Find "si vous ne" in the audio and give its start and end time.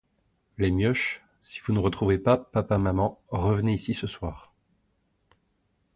1.41-1.79